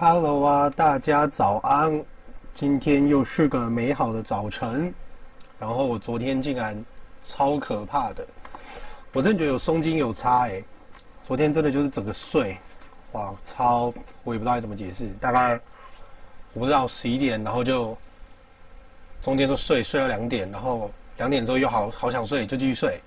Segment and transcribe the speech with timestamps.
[0.00, 2.04] Hello 啊，大家早安！
[2.52, 4.94] 今天又是个美好的早晨。
[5.58, 6.84] 然后我昨天竟然
[7.24, 8.24] 超可怕的，
[9.12, 10.62] 我真的觉得有松筋有差哎。
[11.24, 12.56] 昨天真的就是整个睡，
[13.10, 13.92] 哇，超
[14.22, 15.08] 我也不知道该怎么解释。
[15.20, 15.58] 大概
[16.52, 17.98] 我不知道十一点，然后就
[19.20, 23.00] 中间都睡睡到两点，然后两点之后又好好想睡，就继续睡，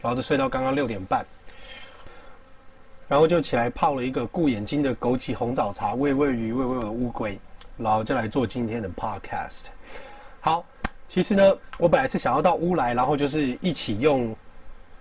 [0.00, 1.26] 然后就睡到刚刚六点半。
[3.08, 7.38] 然后就起来泡了一个顾眼睛的枸杞红枣茶，喂喂鱼，喂喂我的乌龟，
[7.78, 9.64] 然后就来做今天的 podcast。
[10.40, 10.62] 好，
[11.08, 14.36] 其实呢，我本来是想要到屋来，然后就是一起用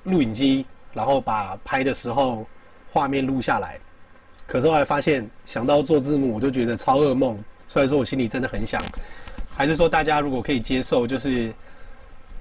[0.04, 2.48] 录影机，然后把拍的时候
[2.94, 3.78] 画面录下来。
[4.48, 7.38] 可是后来发现，想到做字幕，我就觉得超噩梦。
[7.68, 8.82] 虽然说我心里真的很想，
[9.54, 11.54] 还是说大家如果可以接受，就是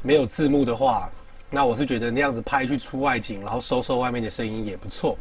[0.00, 1.10] 没有字幕的话，
[1.50, 5.18] 那我是觉得那样子拍去出外景，然后收收外面的声音也不错。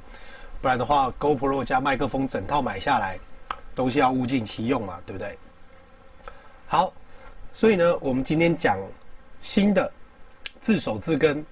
[0.66, 3.20] 不然的话，GoPro 加麦克风整套买下来，
[3.76, 5.38] 东西要物尽其用嘛，对不对？
[6.66, 6.92] 好，
[7.54, 8.80] 所以呢，我们今天讲
[9.40, 9.92] 新的
[10.60, 11.46] 字首字根。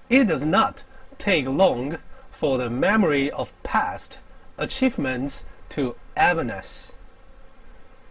[0.09, 0.81] It does not
[1.19, 1.99] take long
[2.39, 4.19] for the memory of past
[4.57, 6.91] achievements to evanesce。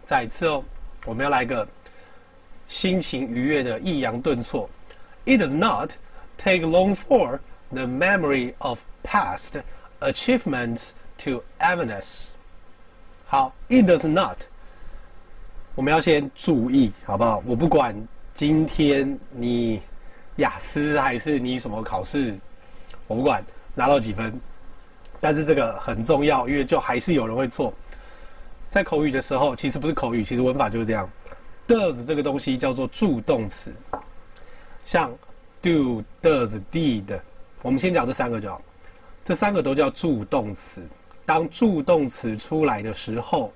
[0.04, 0.64] 再一次哦，
[1.04, 1.68] 我们要来个
[2.68, 4.68] 心情愉悦的抑扬顿挫。
[5.25, 5.91] It does not
[6.37, 7.39] take long for
[7.71, 9.61] the memory of past
[9.99, 10.89] achievements
[11.19, 12.29] to evanesce。
[13.27, 14.37] 好，It does not。
[15.75, 17.41] 我们要先注意，好不好？
[17.45, 17.95] 我不管
[18.33, 19.81] 今天你
[20.37, 22.37] 雅思还是你什么考试，
[23.07, 24.37] 我不管拿到几分，
[25.19, 27.73] 但是这个很重要，因为就还是有人会错。
[28.69, 31.09] 在口语的时候，其实不是口语，其实文法就是这样。
[31.67, 33.71] Does 这个东西叫做助动词。
[34.85, 35.11] 像
[35.61, 37.19] do、does、did，
[37.61, 38.61] 我们先讲这三个就好。
[39.23, 40.83] 这三个都叫助动词。
[41.25, 43.53] 当助动词出来的时候，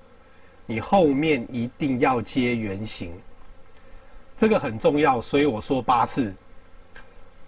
[0.66, 3.12] 你后面一定要接原形，
[4.38, 6.34] 这个很重要，所以我说八次。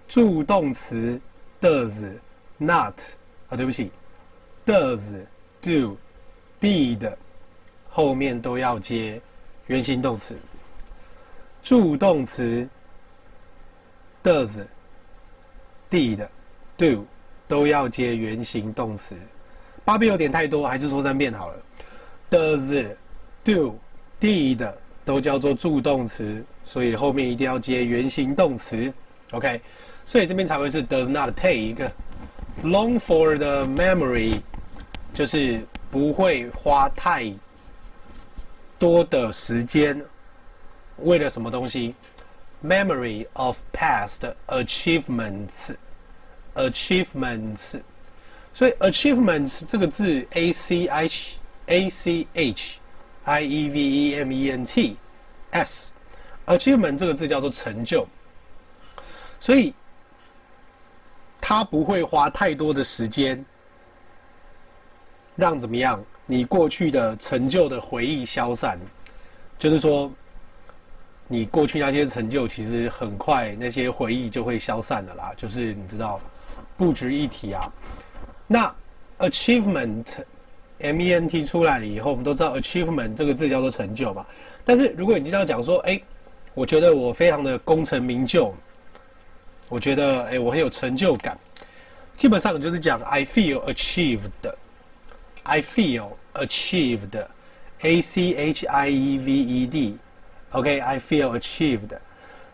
[0.08, 1.20] 助动词
[1.62, 2.12] does
[2.58, 2.94] not
[3.50, 3.92] 啊，对不起
[4.66, 5.22] ，does
[5.62, 5.98] do
[6.60, 7.14] did
[7.90, 9.22] 后面都要接
[9.68, 10.36] 原形动词。
[11.62, 12.68] 助动词
[14.28, 14.62] does
[15.90, 16.28] did
[16.78, 17.06] do
[17.48, 19.16] 都要接原形动词。
[19.86, 21.56] 八遍有点太多，还是说三遍好了。
[22.30, 22.86] Does,
[23.46, 23.80] do,
[24.20, 24.70] did
[25.06, 28.92] 都叫做助动词，所以后面一定要接原形动词。
[29.32, 29.62] OK，
[30.06, 31.90] 所以这边才会是 does not take
[32.64, 34.42] long for the memory，
[35.14, 37.34] 就是不会花太
[38.78, 40.04] 多的时间，
[40.98, 41.96] 为了什么东西
[42.68, 45.74] ？Memory of past achievements,
[46.56, 47.80] achievements。
[48.54, 51.38] 所以 achievements 这个字，a c h
[51.68, 52.80] a c h
[53.24, 54.98] i e v e m e n t
[55.52, 58.08] s，achievement 这个字叫做成就。
[59.40, 59.74] 所以
[61.40, 63.46] 他不会花太多的时间，
[65.36, 66.04] 让怎么样？
[66.26, 68.78] 你过去的成就的回忆消散，
[69.58, 70.12] 就是说，
[71.28, 75.34] 你过去那些成就，其实很快那些回忆就会消散的啦。
[75.36, 76.22] 就是你知道，
[76.78, 77.70] 不值一提啊。
[78.48, 78.74] 那
[79.20, 84.26] achievement，M E N T 出来了以后，我们都知道 achievement 这个字叫做成就嘛。
[84.64, 86.02] 但是如果你经常讲说，哎，
[86.54, 88.56] 我觉得我非常的功成名就，
[89.68, 91.38] 我觉得哎我很有成就感，
[92.16, 97.22] 基本上就是讲 I feel achieved，I feel achieved,
[97.82, 99.98] achieved.
[100.53, 101.97] D，OK，I feel achieved。